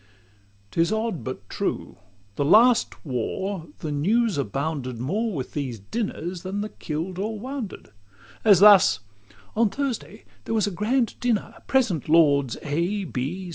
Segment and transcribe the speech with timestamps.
[0.71, 1.95] 'T is odd, but true,
[2.39, 7.93] last war the News abounded More with these dinners than the kill'd or wounded; LIV
[8.45, 8.99] As thus:
[9.55, 13.05] "On Thursday there was a grand dinner; Present, Lords A.